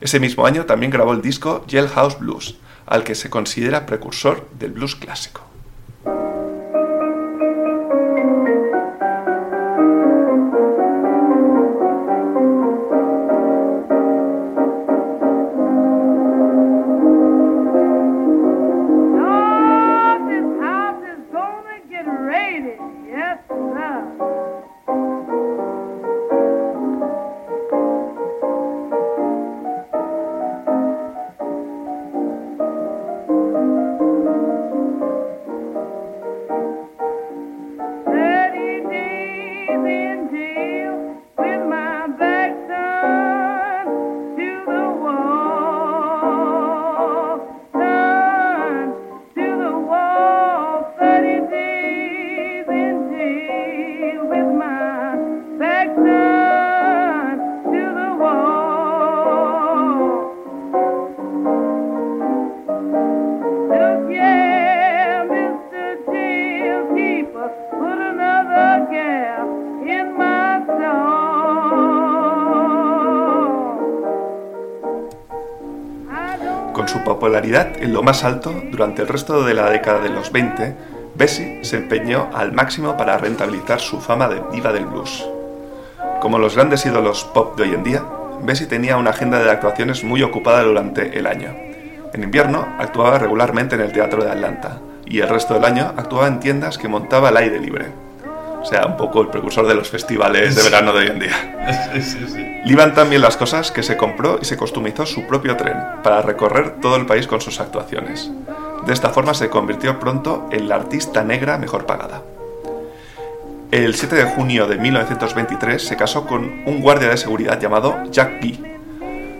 Ese 0.00 0.20
mismo 0.20 0.46
año 0.46 0.66
también 0.66 0.92
grabó 0.92 1.12
el 1.14 1.20
disco 1.20 1.64
Jailhouse 1.68 2.20
Blues, 2.20 2.58
al 2.90 3.04
que 3.04 3.14
se 3.14 3.30
considera 3.30 3.86
precursor 3.86 4.50
del 4.58 4.72
blues 4.72 4.96
clásico. 4.96 5.49
Con 76.80 76.88
su 76.88 77.04
popularidad 77.04 77.72
en 77.82 77.92
lo 77.92 78.02
más 78.02 78.24
alto 78.24 78.54
durante 78.70 79.02
el 79.02 79.08
resto 79.08 79.44
de 79.44 79.52
la 79.52 79.68
década 79.68 80.00
de 80.00 80.08
los 80.08 80.32
20, 80.32 80.74
Bessie 81.14 81.62
se 81.62 81.76
empeñó 81.76 82.30
al 82.32 82.52
máximo 82.52 82.96
para 82.96 83.18
rentabilizar 83.18 83.80
su 83.80 84.00
fama 84.00 84.28
de 84.28 84.40
diva 84.50 84.72
del 84.72 84.86
blues. 84.86 85.28
Como 86.22 86.38
los 86.38 86.54
grandes 86.54 86.86
ídolos 86.86 87.24
pop 87.34 87.54
de 87.58 87.64
hoy 87.64 87.74
en 87.74 87.84
día, 87.84 88.02
Bessie 88.44 88.66
tenía 88.66 88.96
una 88.96 89.10
agenda 89.10 89.40
de 89.40 89.50
actuaciones 89.50 90.04
muy 90.04 90.22
ocupada 90.22 90.62
durante 90.62 91.18
el 91.18 91.26
año. 91.26 91.54
En 92.14 92.22
invierno 92.22 92.66
actuaba 92.78 93.18
regularmente 93.18 93.74
en 93.74 93.82
el 93.82 93.92
Teatro 93.92 94.24
de 94.24 94.30
Atlanta 94.30 94.80
y 95.04 95.20
el 95.20 95.28
resto 95.28 95.52
del 95.52 95.66
año 95.66 95.92
actuaba 95.98 96.28
en 96.28 96.40
tiendas 96.40 96.78
que 96.78 96.88
montaba 96.88 97.28
al 97.28 97.36
aire 97.36 97.60
libre. 97.60 97.88
O 98.60 98.64
sea, 98.64 98.86
un 98.86 98.96
poco 98.96 99.22
el 99.22 99.28
precursor 99.28 99.66
de 99.66 99.74
los 99.74 99.88
festivales 99.88 100.54
de 100.54 100.62
verano 100.62 100.92
de 100.92 100.98
hoy 101.00 101.06
en 101.06 101.18
día. 101.18 101.56
Sí, 101.94 102.02
sí, 102.02 102.26
sí. 102.26 102.50
Le 102.64 102.72
iban 102.72 102.94
tan 102.94 103.08
bien 103.08 103.22
las 103.22 103.36
cosas 103.36 103.70
que 103.70 103.82
se 103.82 103.96
compró 103.96 104.38
y 104.40 104.44
se 104.44 104.56
customizó 104.56 105.06
su 105.06 105.26
propio 105.26 105.56
tren 105.56 105.76
para 106.02 106.20
recorrer 106.20 106.80
todo 106.80 106.96
el 106.96 107.06
país 107.06 107.26
con 107.26 107.40
sus 107.40 107.60
actuaciones. 107.60 108.30
De 108.86 108.92
esta 108.92 109.10
forma 109.10 109.34
se 109.34 109.48
convirtió 109.48 109.98
pronto 109.98 110.48
en 110.50 110.68
la 110.68 110.76
artista 110.76 111.22
negra 111.22 111.58
mejor 111.58 111.86
pagada. 111.86 112.22
El 113.70 113.94
7 113.94 114.16
de 114.16 114.24
junio 114.24 114.66
de 114.66 114.78
1923 114.78 115.80
se 115.82 115.96
casó 115.96 116.26
con 116.26 116.62
un 116.66 116.80
guardia 116.80 117.08
de 117.08 117.16
seguridad 117.16 117.60
llamado 117.60 118.02
Jack 118.10 118.40
B. 118.42 118.58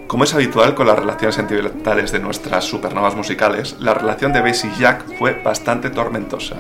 Como 0.07 0.25
es 0.25 0.35
habitual 0.35 0.75
con 0.75 0.87
las 0.87 0.99
relaciones 0.99 1.35
sentimentales 1.35 2.13
de 2.13 2.21
nuestras 2.21 2.65
supernovas 2.65 3.17
musicales, 3.17 3.77
la 3.81 3.93
relación 3.93 4.33
de 4.33 4.41
Bessie 4.41 4.71
y 4.71 4.81
Jack 4.81 5.05
fue 5.19 5.41
bastante 5.43 5.91
tormentosa. 5.91 6.57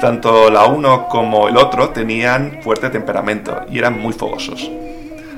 Tanto 0.00 0.50
la 0.50 0.66
uno 0.66 1.08
como 1.08 1.48
el 1.48 1.56
otro 1.56 1.90
tenían 1.90 2.60
fuerte 2.62 2.90
temperamento 2.90 3.62
y 3.70 3.78
eran 3.78 3.98
muy 3.98 4.12
fogosos. 4.12 4.70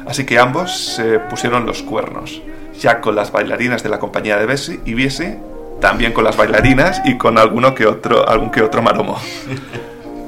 Así 0.06 0.24
que 0.24 0.38
ambos 0.38 0.94
se 0.96 1.18
pusieron 1.20 1.66
los 1.66 1.82
cuernos. 1.82 2.42
Jack 2.78 3.00
con 3.00 3.14
las 3.14 3.30
bailarinas 3.30 3.82
de 3.82 3.88
la 3.88 3.98
compañía 3.98 4.36
de 4.36 4.46
Bessie 4.46 4.80
y 4.84 4.94
Bessie 4.94 5.38
también 5.80 6.12
con 6.12 6.24
las 6.24 6.36
bailarinas 6.36 7.02
y 7.04 7.16
con 7.18 7.38
alguno 7.38 7.74
que 7.74 7.86
otro, 7.86 8.28
algún 8.28 8.50
que 8.50 8.62
otro 8.62 8.82
maromo. 8.82 9.16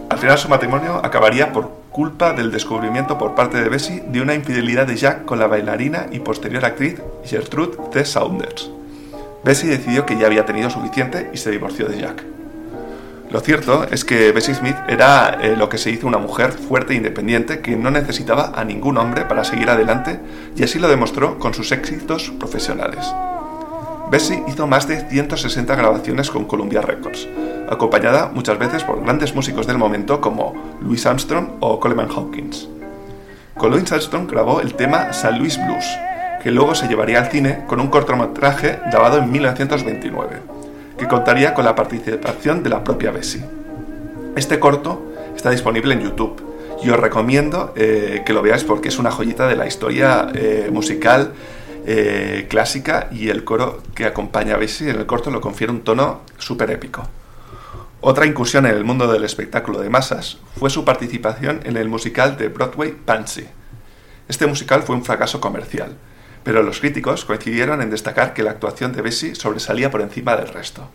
Al 0.09 0.19
final 0.19 0.39
su 0.39 0.49
matrimonio 0.49 1.01
acabaría 1.05 1.53
por 1.53 1.71
culpa 1.91 2.33
del 2.33 2.53
descubrimiento 2.53 3.19
por 3.19 3.35
parte 3.35 3.61
de 3.61 3.69
Bessie 3.69 4.03
de 4.07 4.21
una 4.21 4.35
infidelidad 4.35 4.87
de 4.87 4.97
Jack 4.97 5.25
con 5.25 5.39
la 5.39 5.47
bailarina 5.47 6.07
y 6.13 6.21
posterior 6.21 6.65
actriz 6.65 7.01
Gertrude 7.25 7.77
C. 7.93 8.05
Saunders. 8.05 8.71
Bessie 9.45 9.71
decidió 9.71 10.07
que 10.07 10.17
ya 10.17 10.27
había 10.27 10.45
tenido 10.45 10.71
suficiente 10.71 11.31
y 11.33 11.37
se 11.37 11.51
divorció 11.51 11.87
de 11.87 11.99
Jack. 11.99 12.25
Lo 13.31 13.39
cierto 13.39 13.85
es 13.85 14.05
que 14.05 14.33
Bessie 14.33 14.57
Smith 14.57 14.77
era 14.89 15.39
eh, 15.41 15.55
lo 15.57 15.69
que 15.69 15.79
se 15.79 15.91
hizo 15.91 16.09
una 16.09 16.19
mujer 16.19 16.51
fuerte 16.51 16.95
e 16.95 16.97
independiente 16.97 17.61
que 17.61 17.77
no 17.77 17.93
necesitaba 17.93 18.53
a 18.57 18.65
ningún 18.65 18.99
hombre 18.99 19.25
para 19.25 19.45
seguir 19.45 19.71
adelante 19.71 20.19
y 20.57 20.65
así 20.65 20.81
lo 20.81 20.89
demostró 20.89 21.39
con 21.39 21.55
sus 21.55 21.71
éxitos 21.71 22.33
profesionales. 22.41 23.07
Bessie 24.11 24.43
hizo 24.49 24.67
más 24.67 24.89
de 24.89 25.09
160 25.09 25.77
grabaciones 25.77 26.29
con 26.29 26.45
Columbia 26.45 26.83
Records, 26.83 27.29
acompañada 27.69 28.33
muchas 28.35 28.59
veces 28.59 28.83
por 28.83 29.01
grandes 29.05 29.33
músicos 29.33 29.69
del 29.69 29.79
momento 29.79 30.21
como 30.21 30.77
Louis 30.81 31.07
Armstrong 31.07 31.51
o 31.61 31.79
Coleman 31.79 32.09
Hawkins. 32.11 32.69
Con 33.57 33.71
Louis 33.71 33.93
Armstrong 33.93 34.29
grabó 34.29 34.61
el 34.61 34.75
tema 34.75 35.13
San 35.13 35.39
Luis 35.39 35.57
Blues, 35.65 35.85
que 36.43 36.51
luego 36.51 36.75
se 36.75 36.89
llevaría 36.89 37.21
al 37.21 37.31
cine 37.31 37.63
con 37.69 37.79
un 37.79 37.87
cortometraje 37.87 38.81
grabado 38.91 39.19
en 39.19 39.31
1929, 39.31 40.60
que 41.00 41.09
contaría 41.09 41.54
con 41.54 41.64
la 41.64 41.75
participación 41.75 42.62
de 42.62 42.69
la 42.69 42.85
propia 42.85 43.11
Bessie. 43.11 43.42
Este 44.37 44.61
corto 44.61 45.14
está 45.35 45.49
disponible 45.50 45.95
en 45.95 46.02
YouTube 46.02 46.42
y 46.85 46.90
os 46.90 47.00
recomiendo 47.00 47.73
eh, 47.75 48.23
que 48.26 48.35
lo 48.35 48.42
veáis 48.42 48.64
porque 48.64 48.88
es 48.88 48.99
una 48.99 49.11
joyita 49.11 49.49
de 49.49 49.57
la 49.57 49.66
historia 49.66 50.28
eh, 50.35 50.69
musical 50.71 51.33
eh, 51.87 52.47
clásica 52.50 53.09
y 53.11 53.30
el 53.30 53.45
coro 53.45 53.83
que 53.95 54.04
acompaña 54.04 54.57
a 54.57 54.59
Bessie 54.59 54.90
en 54.90 54.97
el 54.97 55.07
corto 55.07 55.30
lo 55.30 55.40
confiere 55.40 55.73
un 55.73 55.80
tono 55.80 56.21
súper 56.37 56.71
épico. 56.71 57.09
Otra 58.02 58.26
incursión 58.26 58.66
en 58.66 58.75
el 58.75 58.85
mundo 58.85 59.11
del 59.11 59.25
espectáculo 59.25 59.80
de 59.80 59.88
masas 59.88 60.37
fue 60.59 60.69
su 60.69 60.85
participación 60.85 61.61
en 61.64 61.78
el 61.78 61.88
musical 61.88 62.37
de 62.37 62.49
Broadway 62.49 62.92
Pansy. 62.92 63.47
Este 64.28 64.47
musical 64.47 64.83
fue 64.83 64.97
un 64.97 65.04
fracaso 65.04 65.40
comercial 65.40 65.97
pero 66.45 66.63
los 66.63 66.81
críticos 66.81 67.25
coincidieron 67.25 67.83
en 67.83 67.91
destacar 67.91 68.35
que 68.35 68.43
la 68.43 68.53
actuación 68.53 68.93
de 68.93 69.03
Bessie 69.03 69.35
sobresalía 69.35 69.91
por 69.91 70.01
encima 70.01 70.37
del 70.37 70.49
resto. 70.49 70.89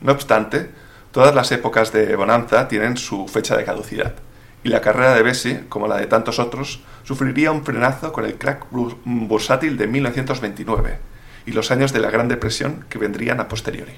No 0.00 0.12
obstante, 0.12 0.70
todas 1.10 1.34
las 1.34 1.50
épocas 1.52 1.92
de 1.92 2.14
bonanza 2.16 2.68
tienen 2.68 2.96
su 2.96 3.26
fecha 3.28 3.56
de 3.56 3.64
caducidad, 3.64 4.14
y 4.62 4.68
la 4.68 4.80
carrera 4.80 5.14
de 5.14 5.22
Bessie, 5.22 5.64
como 5.68 5.88
la 5.88 5.96
de 5.96 6.06
tantos 6.06 6.38
otros, 6.38 6.82
sufriría 7.04 7.52
un 7.52 7.64
frenazo 7.64 8.12
con 8.12 8.24
el 8.24 8.38
crack 8.38 8.66
bursátil 8.70 9.76
de 9.76 9.86
1929 9.86 10.98
y 11.46 11.52
los 11.52 11.70
años 11.70 11.92
de 11.92 12.00
la 12.00 12.10
Gran 12.10 12.28
Depresión 12.28 12.84
que 12.88 12.98
vendrían 12.98 13.40
a 13.40 13.48
posteriori. 13.48 13.94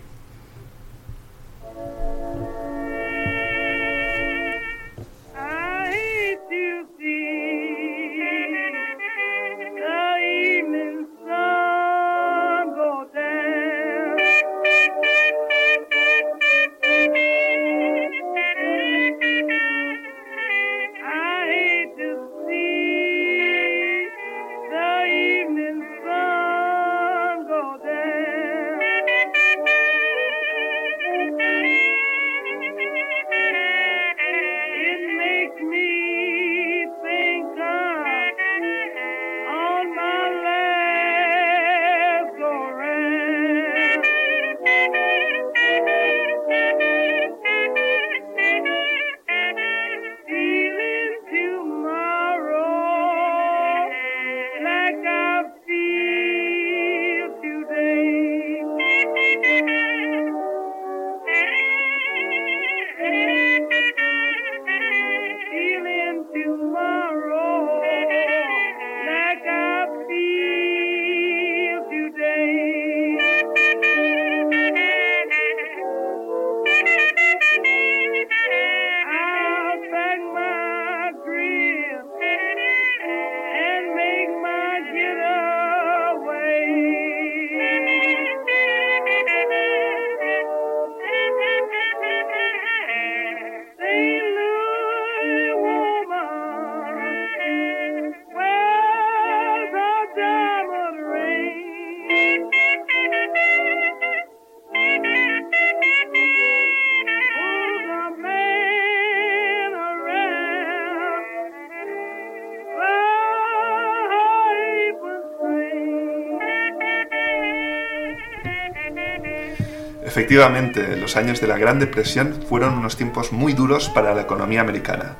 Efectivamente, 120.20 120.98
los 120.98 121.16
años 121.16 121.40
de 121.40 121.46
la 121.46 121.56
Gran 121.56 121.78
Depresión 121.78 122.42
fueron 122.46 122.76
unos 122.76 122.98
tiempos 122.98 123.32
muy 123.32 123.54
duros 123.54 123.88
para 123.88 124.14
la 124.14 124.20
economía 124.20 124.60
americana. 124.60 125.16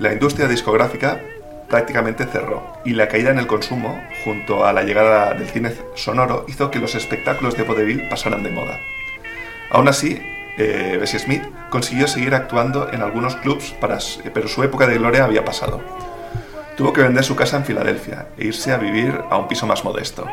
La 0.00 0.12
industria 0.12 0.48
discográfica 0.48 1.20
prácticamente 1.68 2.26
cerró 2.26 2.76
y 2.84 2.94
la 2.94 3.06
caída 3.06 3.30
en 3.30 3.38
el 3.38 3.46
consumo, 3.46 4.02
junto 4.24 4.66
a 4.66 4.72
la 4.72 4.82
llegada 4.82 5.32
del 5.34 5.48
cine 5.48 5.72
sonoro, 5.94 6.44
hizo 6.48 6.72
que 6.72 6.80
los 6.80 6.96
espectáculos 6.96 7.56
de 7.56 7.62
vodevil 7.62 8.08
pasaran 8.08 8.42
de 8.42 8.50
moda. 8.50 8.80
Aún 9.70 9.86
así, 9.86 10.20
eh, 10.58 10.96
Bessie 10.98 11.20
Smith 11.20 11.44
consiguió 11.70 12.08
seguir 12.08 12.34
actuando 12.34 12.92
en 12.92 13.02
algunos 13.02 13.36
clubs, 13.36 13.76
pero 13.80 14.48
su 14.48 14.64
época 14.64 14.88
de 14.88 14.98
gloria 14.98 15.22
había 15.22 15.44
pasado. 15.44 15.80
Tuvo 16.76 16.92
que 16.92 17.02
vender 17.02 17.22
su 17.22 17.36
casa 17.36 17.58
en 17.58 17.64
Filadelfia 17.64 18.26
e 18.36 18.46
irse 18.46 18.72
a 18.72 18.76
vivir 18.76 19.20
a 19.30 19.36
un 19.36 19.46
piso 19.46 19.68
más 19.68 19.84
modesto. 19.84 20.26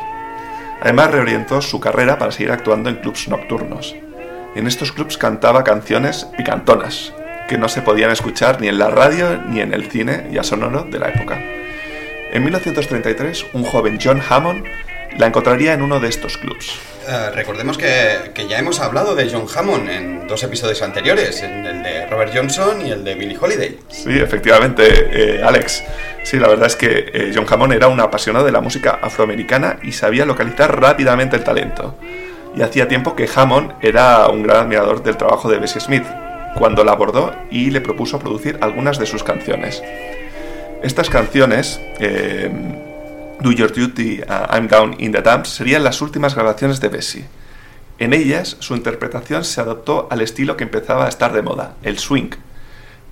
Además 0.80 1.10
reorientó 1.10 1.60
su 1.60 1.80
carrera 1.80 2.18
para 2.18 2.32
seguir 2.32 2.52
actuando 2.52 2.88
en 2.88 2.96
clubs 2.96 3.28
nocturnos. 3.28 3.94
En 4.54 4.66
estos 4.66 4.92
clubs 4.92 5.18
cantaba 5.18 5.62
canciones 5.62 6.26
picantonas, 6.36 7.12
que 7.48 7.58
no 7.58 7.68
se 7.68 7.82
podían 7.82 8.10
escuchar 8.10 8.60
ni 8.60 8.68
en 8.68 8.78
la 8.78 8.88
radio 8.88 9.42
ni 9.48 9.60
en 9.60 9.74
el 9.74 9.90
cine 9.90 10.28
ya 10.32 10.42
sonoro 10.42 10.84
de 10.84 10.98
la 10.98 11.10
época. 11.10 11.38
En 12.32 12.44
1933, 12.44 13.46
un 13.54 13.64
joven 13.64 13.98
John 14.02 14.22
Hammond 14.28 14.64
la 15.18 15.26
encontraría 15.26 15.74
en 15.74 15.82
uno 15.82 16.00
de 16.00 16.08
estos 16.08 16.36
clubs. 16.36 16.78
Eh, 17.08 17.30
recordemos 17.34 17.78
que, 17.78 18.30
ya 18.48 18.58
hemos 18.58 18.78
hablado 18.80 19.14
de 19.14 19.28
John 19.30 19.46
Hammond 19.52 19.88
en 19.88 20.26
dos 20.28 20.42
episodios 20.42 20.80
anteriores, 20.82 21.42
en 21.42 21.66
el 21.66 21.82
de 21.82 22.06
Robert 22.06 22.32
Johnson 22.34 22.86
y 22.86 22.90
el 22.90 23.02
de 23.02 23.14
Billie 23.14 23.38
Holiday. 23.40 23.78
Sí, 23.88 24.18
efectivamente, 24.18 24.84
eh, 25.10 25.42
Alex. 25.42 25.82
Sí, 26.22 26.38
la 26.38 26.48
verdad 26.48 26.66
es 26.66 26.76
que 26.76 27.10
eh, 27.12 27.32
John 27.34 27.46
Hammond 27.48 27.72
era 27.72 27.88
un 27.88 28.00
apasionado 28.00 28.44
de 28.44 28.52
la 28.52 28.60
música 28.60 28.98
afroamericana 29.02 29.78
y 29.82 29.92
sabía 29.92 30.24
localizar 30.26 30.80
rápidamente 30.80 31.36
el 31.36 31.44
talento. 31.44 31.96
Y 32.54 32.62
hacía 32.62 32.86
tiempo 32.86 33.16
que 33.16 33.28
Hammond 33.34 33.72
era 33.80 34.28
un 34.28 34.42
gran 34.42 34.58
admirador 34.58 35.02
del 35.02 35.16
trabajo 35.16 35.50
de 35.50 35.58
Bessie 35.58 35.80
Smith, 35.80 36.04
cuando 36.56 36.84
la 36.84 36.92
abordó 36.92 37.34
y 37.50 37.70
le 37.70 37.80
propuso 37.80 38.18
producir 38.18 38.58
algunas 38.60 38.98
de 38.98 39.06
sus 39.06 39.24
canciones. 39.24 39.82
Estas 40.82 41.08
canciones, 41.10 41.80
Do 43.42 43.52
Your 43.52 43.72
Duty, 43.72 44.20
uh, 44.22 44.46
I'm 44.50 44.68
Down 44.68 44.96
in 44.98 45.12
the 45.12 45.22
Dumps, 45.22 45.48
serían 45.48 45.84
las 45.84 46.00
últimas 46.02 46.34
grabaciones 46.34 46.80
de 46.80 46.88
Bessie. 46.88 47.24
En 47.98 48.12
ellas, 48.12 48.56
su 48.60 48.74
interpretación 48.74 49.44
se 49.44 49.60
adoptó 49.60 50.08
al 50.10 50.20
estilo 50.20 50.56
que 50.56 50.64
empezaba 50.64 51.06
a 51.06 51.08
estar 51.08 51.32
de 51.32 51.42
moda, 51.42 51.74
el 51.82 51.98
swing, 51.98 52.30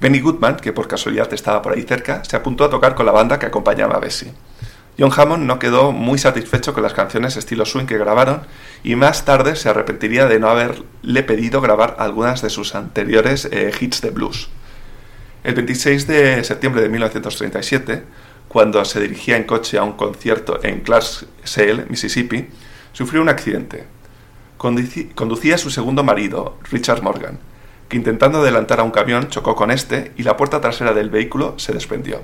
Benny 0.00 0.20
Goodman, 0.20 0.56
que 0.56 0.72
por 0.72 0.86
casualidad 0.86 1.32
estaba 1.32 1.60
por 1.60 1.72
ahí 1.72 1.82
cerca, 1.82 2.22
se 2.24 2.36
apuntó 2.36 2.64
a 2.64 2.70
tocar 2.70 2.94
con 2.94 3.06
la 3.06 3.12
banda 3.12 3.38
que 3.38 3.46
acompañaba 3.46 3.96
a 3.96 4.00
Bessie. 4.00 4.32
John 4.98 5.12
Hammond 5.16 5.44
no 5.44 5.58
quedó 5.58 5.92
muy 5.92 6.18
satisfecho 6.18 6.72
con 6.72 6.82
las 6.82 6.92
canciones 6.92 7.36
estilo 7.36 7.64
swing 7.64 7.86
que 7.86 7.98
grabaron 7.98 8.42
y 8.82 8.96
más 8.96 9.24
tarde 9.24 9.56
se 9.56 9.68
arrepentiría 9.68 10.26
de 10.26 10.40
no 10.40 10.48
haberle 10.48 11.22
pedido 11.22 11.60
grabar 11.60 11.96
algunas 11.98 12.42
de 12.42 12.50
sus 12.50 12.74
anteriores 12.74 13.48
eh, 13.50 13.72
hits 13.80 14.00
de 14.00 14.10
blues. 14.10 14.48
El 15.44 15.54
26 15.54 16.06
de 16.06 16.44
septiembre 16.44 16.82
de 16.82 16.88
1937, 16.88 18.04
cuando 18.48 18.84
se 18.84 19.00
dirigía 19.00 19.36
en 19.36 19.44
coche 19.44 19.78
a 19.78 19.82
un 19.82 19.92
concierto 19.92 20.58
en 20.62 20.80
Clarksdale, 20.80 21.84
Mississippi, 21.88 22.48
sufrió 22.92 23.20
un 23.20 23.28
accidente. 23.28 23.84
Conducía 24.56 25.54
a 25.54 25.58
su 25.58 25.70
segundo 25.70 26.02
marido, 26.02 26.56
Richard 26.70 27.02
Morgan, 27.02 27.38
que 27.88 27.96
intentando 27.96 28.40
adelantar 28.40 28.80
a 28.80 28.82
un 28.82 28.90
camión 28.90 29.28
chocó 29.28 29.54
con 29.54 29.70
este 29.70 30.12
y 30.16 30.22
la 30.22 30.36
puerta 30.36 30.60
trasera 30.60 30.92
del 30.92 31.10
vehículo 31.10 31.54
se 31.58 31.72
desprendió. 31.72 32.22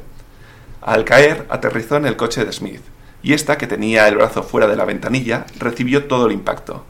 Al 0.83 1.05
caer, 1.05 1.47
aterrizó 1.49 1.97
en 1.97 2.07
el 2.07 2.17
coche 2.17 2.45
de 2.45 2.53
Smith, 2.53 2.83
y 3.23 3.33
esta, 3.33 3.57
que 3.57 3.67
tenía 3.67 4.09
el 4.09 4.17
brazo 4.17 4.43
fuera 4.43 4.67
de 4.67 4.77
la 4.77 4.85
ventanilla, 4.85 5.47
recibió 5.59 6.07
todo 6.07 6.27
el 6.27 6.33
impacto. 6.33 6.85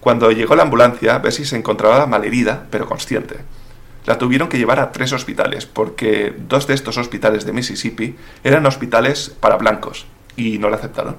Cuando 0.00 0.30
llegó 0.30 0.56
la 0.56 0.62
ambulancia, 0.62 1.18
Bessie 1.18 1.44
se 1.44 1.56
encontraba 1.56 2.06
malherida, 2.06 2.66
pero 2.70 2.86
consciente. 2.86 3.36
La 4.06 4.18
tuvieron 4.18 4.48
que 4.48 4.58
llevar 4.58 4.80
a 4.80 4.92
tres 4.92 5.12
hospitales, 5.12 5.66
porque 5.66 6.34
dos 6.48 6.66
de 6.66 6.74
estos 6.74 6.96
hospitales 6.96 7.44
de 7.44 7.52
Mississippi 7.52 8.16
eran 8.44 8.64
hospitales 8.66 9.34
para 9.40 9.56
blancos, 9.56 10.06
y 10.36 10.58
no 10.58 10.70
la 10.70 10.76
aceptaron. 10.76 11.16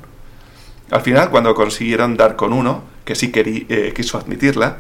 Al 0.89 1.01
final, 1.01 1.29
cuando 1.29 1.53
consiguieron 1.53 2.17
dar 2.17 2.35
con 2.35 2.51
uno, 2.51 2.83
que 3.05 3.15
sí 3.15 3.31
eh, 3.35 3.93
quiso 3.95 4.17
admitirla, 4.17 4.77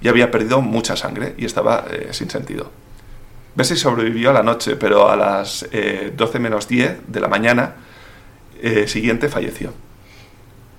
y 0.00 0.08
había 0.08 0.30
perdido 0.30 0.60
mucha 0.60 0.96
sangre 0.96 1.34
y 1.36 1.44
estaba 1.44 1.84
eh, 1.90 2.08
sin 2.12 2.30
sentido. 2.30 2.70
Bessie 3.54 3.76
sobrevivió 3.76 4.30
a 4.30 4.32
la 4.32 4.42
noche, 4.42 4.76
pero 4.76 5.10
a 5.10 5.16
las 5.16 5.62
12 5.62 5.72
eh, 5.72 6.40
menos 6.40 6.68
10 6.68 6.98
de 7.08 7.20
la 7.20 7.28
mañana 7.28 7.74
eh, 8.62 8.86
siguiente 8.86 9.28
falleció. 9.28 9.72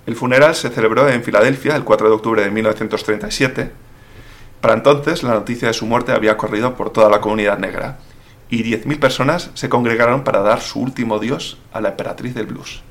El 0.06 0.16
funeral 0.16 0.56
se 0.56 0.70
celebró 0.70 1.10
en 1.10 1.24
Filadelfia 1.24 1.76
el 1.76 1.84
4 1.84 2.08
de 2.08 2.16
octubre 2.16 2.42
de 2.42 2.50
1937. 2.50 3.72
Para 4.62 4.74
entonces 4.74 5.24
la 5.24 5.34
noticia 5.34 5.70
de 5.70 5.74
su 5.74 5.86
muerte 5.86 6.12
había 6.12 6.38
corrido 6.38 6.76
por 6.76 6.92
toda 6.92 7.10
la 7.10 7.22
comunidad 7.22 7.60
negra 7.60 8.00
y 8.50 8.64
10.000 8.64 9.00
personas 9.00 9.52
se 9.54 9.70
congregaron 9.70 10.24
para 10.24 10.42
dar 10.42 10.62
su 10.62 10.80
último 10.80 11.20
dios 11.20 11.58
a 11.72 11.82
la 11.82 11.90
emperatriz 11.90 12.34
del 12.34 12.48
blues. 12.48 12.82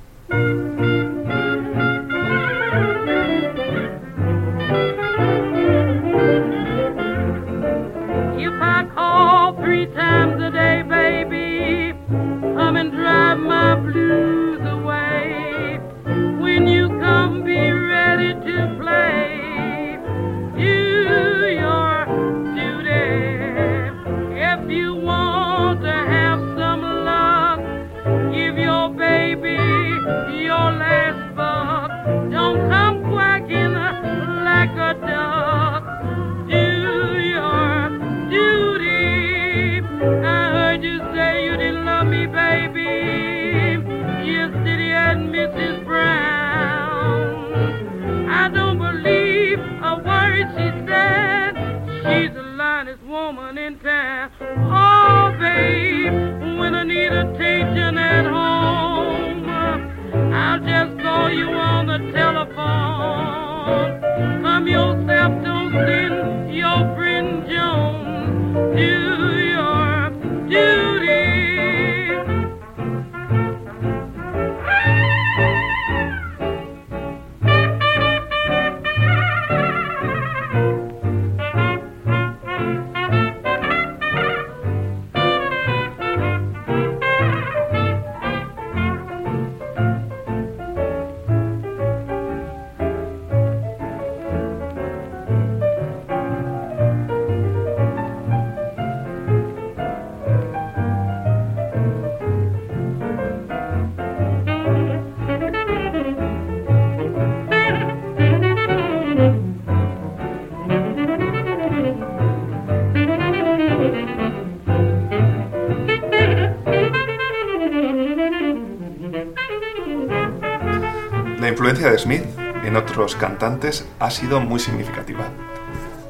Smith 121.97 122.25
en 122.65 122.77
otros 122.77 123.15
cantantes 123.17 123.87
ha 124.01 124.11
sido 124.11 124.41
muy 124.41 124.61
significativa. 124.61 125.25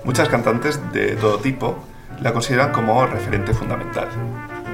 Muchas 0.05 0.29
cantantes 0.29 0.81
de 0.93 1.17
todo 1.17 1.39
tipo 1.39 1.79
la 2.21 2.33
consideran 2.33 2.73
como 2.73 3.07
referente 3.07 3.53
fundamental. 3.55 4.09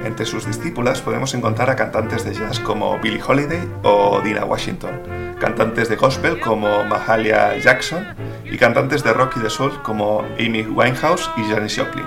Entre 0.05 0.25
sus 0.25 0.45
discípulas 0.45 1.01
podemos 1.01 1.33
encontrar 1.33 1.69
a 1.69 1.75
cantantes 1.75 2.23
de 2.23 2.33
jazz 2.33 2.59
como 2.59 2.97
Billie 2.99 3.21
Holiday 3.21 3.67
o 3.83 4.21
Dina 4.21 4.45
Washington, 4.45 5.35
cantantes 5.39 5.89
de 5.89 5.95
gospel 5.95 6.39
como 6.39 6.83
Mahalia 6.85 7.57
Jackson 7.57 8.05
y 8.43 8.57
cantantes 8.57 9.03
de 9.03 9.13
rock 9.13 9.37
y 9.37 9.39
de 9.41 9.49
soul 9.49 9.81
como 9.83 10.21
Amy 10.39 10.63
Winehouse 10.63 11.29
y 11.37 11.43
Janis 11.43 11.77
Joplin. 11.77 12.05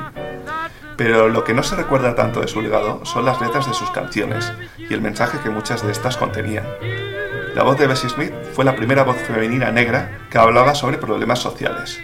Pero 0.96 1.28
lo 1.28 1.44
que 1.44 1.54
no 1.54 1.62
se 1.62 1.76
recuerda 1.76 2.14
tanto 2.14 2.40
de 2.40 2.48
su 2.48 2.60
legado 2.60 3.04
son 3.04 3.24
las 3.24 3.40
letras 3.40 3.66
de 3.66 3.74
sus 3.74 3.90
canciones 3.90 4.52
y 4.78 4.92
el 4.94 5.00
mensaje 5.00 5.38
que 5.38 5.50
muchas 5.50 5.84
de 5.84 5.92
estas 5.92 6.16
contenían. 6.16 6.64
La 7.54 7.62
voz 7.62 7.78
de 7.78 7.86
Bessie 7.86 8.08
Smith 8.08 8.32
fue 8.52 8.64
la 8.64 8.76
primera 8.76 9.04
voz 9.04 9.16
femenina 9.16 9.70
negra 9.70 10.26
que 10.30 10.38
hablaba 10.38 10.74
sobre 10.74 10.98
problemas 10.98 11.38
sociales. 11.38 12.00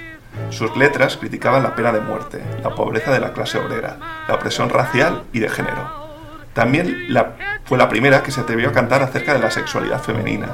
Sus 0.50 0.76
letras 0.76 1.16
criticaban 1.16 1.62
la 1.62 1.74
pena 1.74 1.92
de 1.92 2.00
muerte, 2.00 2.42
la 2.62 2.74
pobreza 2.74 3.12
de 3.12 3.20
la 3.20 3.32
clase 3.32 3.58
obrera, 3.58 3.98
la 4.26 4.34
opresión 4.34 4.70
racial 4.70 5.22
y 5.32 5.40
de 5.40 5.48
género. 5.48 6.04
También 6.54 7.08
fue 7.64 7.78
la 7.78 7.88
primera 7.88 8.22
que 8.22 8.30
se 8.30 8.40
atrevió 8.40 8.68
a 8.68 8.72
cantar 8.72 9.02
acerca 9.02 9.34
de 9.34 9.40
la 9.40 9.50
sexualidad 9.50 10.02
femenina. 10.02 10.48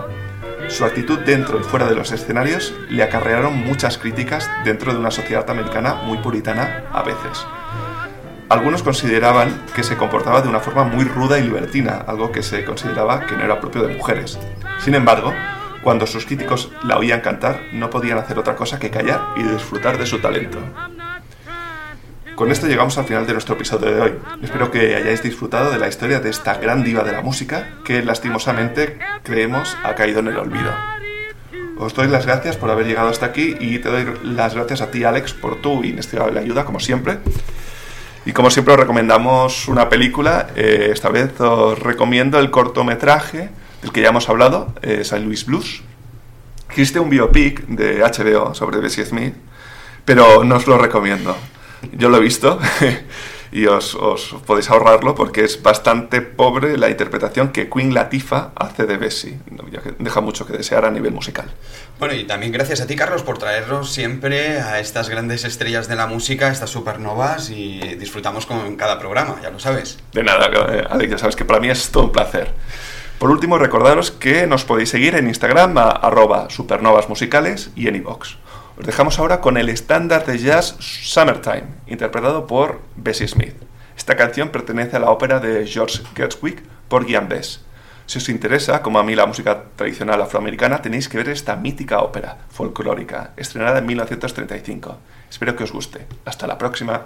Su 0.69 0.85
actitud 0.85 1.19
dentro 1.21 1.59
y 1.59 1.65
fuera 1.65 1.87
de 1.87 1.95
los 1.95 2.13
escenarios 2.13 2.75
le 2.89 3.03
acarrearon 3.03 3.57
muchas 3.57 3.99
críticas 3.99 4.51
dentro 4.65 4.93
de 4.93 4.99
una 4.99 5.11
sociedad 5.11 5.49
americana 5.51 5.95
muy 5.95 6.19
puritana 6.19 6.85
a 6.93 7.03
veces. 7.03 7.45
Algunos 8.51 8.83
consideraban 8.83 9.63
que 9.77 9.85
se 9.85 9.97
comportaba 9.97 10.43
de 10.43 10.49
una 10.49 10.59
forma 10.59 10.83
muy 10.83 11.05
ruda 11.05 11.39
y 11.39 11.45
libertina, 11.45 12.05
algo 12.05 12.33
que 12.33 12.43
se 12.43 12.65
consideraba 12.65 13.25
que 13.25 13.37
no 13.37 13.45
era 13.45 13.61
propio 13.61 13.85
de 13.85 13.95
mujeres. 13.95 14.41
Sin 14.81 14.97
embargo, 14.97 15.33
cuando 15.85 16.05
sus 16.05 16.27
críticos 16.27 16.69
la 16.83 16.99
oían 16.99 17.21
cantar, 17.21 17.61
no 17.73 17.91
podían 17.91 18.19
hacer 18.19 18.41
otra 18.41 18.57
cosa 18.57 18.81
que 18.81 18.91
callar 18.91 19.21
y 19.37 19.45
disfrutar 19.45 19.99
de 19.99 20.05
su 20.05 20.19
talento. 20.19 20.59
Con 22.35 22.51
esto 22.51 22.67
llegamos 22.67 22.99
al 22.99 23.05
final 23.05 23.25
de 23.25 23.35
nuestro 23.35 23.55
episodio 23.55 23.95
de 23.95 24.01
hoy. 24.01 24.13
Espero 24.43 24.73
que 24.73 24.97
hayáis 24.97 25.23
disfrutado 25.23 25.71
de 25.71 25.79
la 25.79 25.87
historia 25.87 26.19
de 26.19 26.31
esta 26.31 26.55
gran 26.55 26.83
diva 26.83 27.05
de 27.05 27.13
la 27.13 27.23
música 27.23 27.79
que 27.85 28.03
lastimosamente 28.03 28.99
creemos 29.23 29.77
ha 29.85 29.95
caído 29.95 30.19
en 30.19 30.27
el 30.27 30.37
olvido. 30.37 30.73
Os 31.79 31.95
doy 31.95 32.09
las 32.09 32.27
gracias 32.27 32.57
por 32.57 32.69
haber 32.69 32.87
llegado 32.87 33.11
hasta 33.11 33.27
aquí 33.27 33.57
y 33.61 33.79
te 33.79 33.89
doy 33.91 34.07
las 34.25 34.57
gracias 34.57 34.81
a 34.81 34.91
ti 34.91 35.05
Alex 35.05 35.35
por 35.35 35.63
tu 35.63 35.85
inestimable 35.85 36.41
ayuda 36.41 36.65
como 36.65 36.81
siempre. 36.81 37.19
Y 38.31 38.33
como 38.33 38.49
siempre 38.49 38.75
os 38.75 38.79
recomendamos 38.79 39.67
una 39.67 39.89
película, 39.89 40.51
eh, 40.55 40.91
esta 40.93 41.09
vez 41.09 41.41
os 41.41 41.77
recomiendo 41.77 42.39
el 42.39 42.53
cortometraje 42.53 43.51
del 43.83 43.91
que 43.91 44.03
ya 44.03 44.11
hemos 44.11 44.29
hablado, 44.29 44.73
eh, 44.83 44.99
St. 45.01 45.19
Louis 45.19 45.45
Blues. 45.45 45.83
Existe 46.69 47.01
un 47.01 47.11
biopic 47.11 47.67
de 47.67 48.05
HBO 48.05 48.55
sobre 48.55 48.79
Bessie 48.79 49.05
Smith, 49.05 49.35
pero 50.05 50.45
no 50.45 50.55
os 50.55 50.69
lo 50.69 50.79
recomiendo. 50.79 51.37
Yo 51.91 52.09
lo 52.09 52.19
he 52.19 52.21
visto 52.21 52.61
y 53.53 53.67
os, 53.67 53.97
podéis 54.47 54.71
ahorrarlo 54.71 55.15
porque 55.15 55.45
es 55.45 55.63
bastante 55.63 56.21
pobre 56.21 56.77
la 56.79 56.89
interpretación 56.89 57.51
que 57.51 57.69
Queen 57.69 57.95
Latifah 57.95 58.53
hace 58.55 58.87
de 58.87 58.97
Bessie. 58.97 59.39
Deja 59.99 60.21
mucho 60.21 60.47
que 60.47 60.53
desear 60.53 60.85
a 60.85 60.91
nivel 60.91 61.13
musical. 61.13 61.51
Bueno, 61.99 62.15
y 62.15 62.25
también 62.25 62.53
gracias 62.53 62.81
a 62.81 62.87
ti, 62.87 62.97
Carlos, 62.97 63.23
por 63.23 63.39
traernos 63.39 63.93
siempre 63.93 64.61
a 64.61 64.79
estas 64.79 65.09
grandes 65.09 65.45
estrellas 65.45 65.89
de 65.89 65.97
la 65.97 66.07
música, 66.07 66.51
estas 66.51 66.71
supernovas, 66.71 67.51
y 67.51 67.81
disfrutamos 67.99 68.47
con 68.47 68.77
cada 68.77 68.99
programa, 68.99 69.37
ya 69.43 69.51
lo 69.51 69.59
sabes. 69.59 69.99
De 70.13 70.23
nada, 70.23 70.49
eh, 70.73 70.85
Alex, 70.89 71.11
ya 71.11 71.19
sabes 71.19 71.37
que 71.37 71.45
para 71.45 71.61
mí 71.61 71.69
es 71.69 71.91
todo 71.91 72.05
un 72.05 72.13
placer. 72.13 72.53
Por 73.19 73.31
último, 73.31 73.59
recordaros 73.59 74.11
que 74.11 74.47
nos 74.47 74.65
podéis 74.65 74.89
seguir 74.89 75.15
en 75.15 75.27
Instagram 75.27 75.77
a 75.77 75.91
arroba 75.91 76.49
supernovasmusicales 76.49 77.71
y 77.77 77.89
en 77.89 77.97
iVox. 77.97 78.37
Os 78.81 78.87
dejamos 78.87 79.19
ahora 79.19 79.43
con 79.43 79.59
el 79.59 79.69
estándar 79.69 80.25
de 80.25 80.39
jazz 80.39 80.75
Summertime, 80.81 81.65
interpretado 81.87 82.47
por 82.47 82.81
Bessie 82.97 83.29
Smith. 83.29 83.55
Esta 83.95 84.17
canción 84.17 84.49
pertenece 84.49 84.97
a 84.97 85.01
la 85.01 85.11
ópera 85.11 85.39
de 85.39 85.67
George 85.67 86.01
Gershwin 86.17 86.63
por 86.89 87.07
Gian 87.07 87.29
Bess. 87.29 87.61
Si 88.07 88.17
os 88.17 88.31
interesa, 88.31 88.81
como 88.81 88.99
a 88.99 89.03
mí 89.03 89.15
la 89.15 89.27
música 89.27 89.65
tradicional 89.77 90.23
afroamericana, 90.23 90.81
tenéis 90.81 91.11
que 91.11 91.19
ver 91.19 91.29
esta 91.29 91.57
mítica 91.57 91.99
ópera 91.99 92.39
folclórica, 92.49 93.33
estrenada 93.37 93.81
en 93.81 93.87
1935. 93.87 94.97
Espero 95.29 95.55
que 95.55 95.65
os 95.65 95.73
guste. 95.73 96.07
Hasta 96.25 96.47
la 96.47 96.57
próxima. 96.57 97.05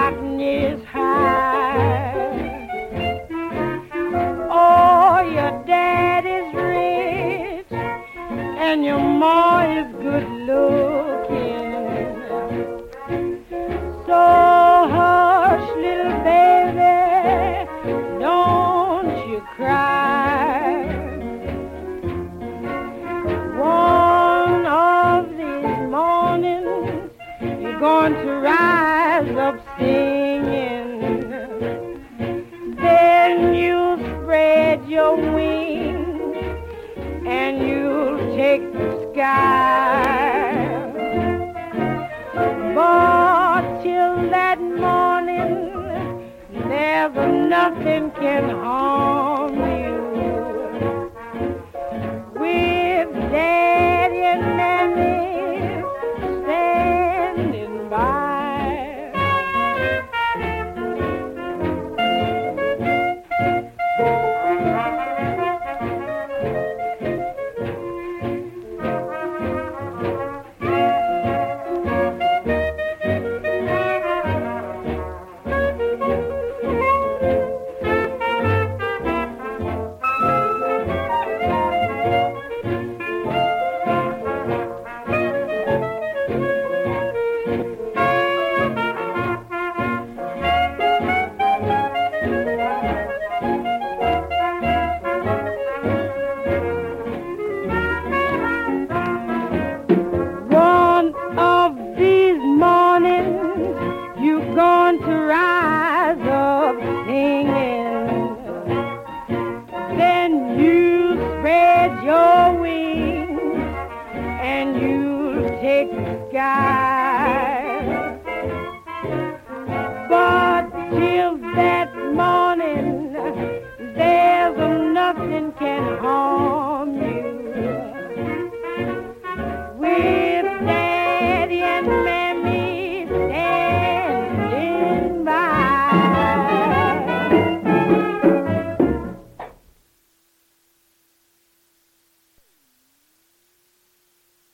Cotton 0.00 0.40
is 0.40 0.82
high. 0.86 0.99
Nothing 47.80 48.10
can 48.10 48.50
harm 48.50 49.09